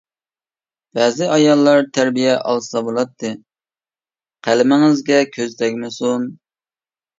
[0.99, 3.31] بەزى ئاياللار تەربىيە ئالسا بولاتتى؟؟
[4.49, 6.29] قەلىمىڭىزگە كۆز تەگمىسۇن!